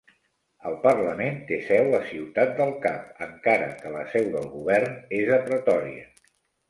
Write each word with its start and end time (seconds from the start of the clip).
El 0.69 0.75
parlament 0.85 1.35
té 1.51 1.59
seu 1.67 1.93
a 1.99 1.99
Ciutat 2.07 2.55
del 2.61 2.73
Cap, 2.85 3.05
encara 3.29 3.69
que 3.83 3.93
la 3.97 4.01
seu 4.15 4.33
del 4.37 4.49
govern 4.55 4.97
és 5.21 5.33
a 5.37 5.39
Pretòria. 5.51 6.09